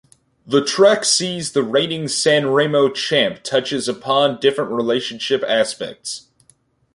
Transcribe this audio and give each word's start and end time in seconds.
The 0.47 0.65
track 0.65 1.05
sees 1.05 1.51
the 1.51 1.61
reigning 1.61 2.05
Sanremo 2.05 2.91
champ 2.91 3.43
touches 3.43 3.87
upon 3.87 4.39
different 4.39 4.71
relationship 4.71 5.43
aspects. 5.47 6.27